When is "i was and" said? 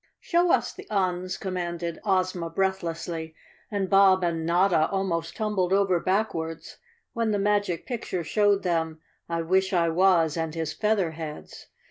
9.73-10.55